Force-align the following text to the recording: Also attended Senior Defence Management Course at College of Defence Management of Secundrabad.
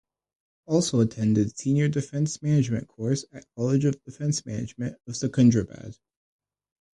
Also 0.65 0.99
attended 0.99 1.55
Senior 1.55 1.87
Defence 1.87 2.41
Management 2.41 2.87
Course 2.87 3.23
at 3.31 3.45
College 3.55 3.85
of 3.85 4.03
Defence 4.03 4.43
Management 4.47 4.95
of 5.07 5.13
Secundrabad. 5.13 5.95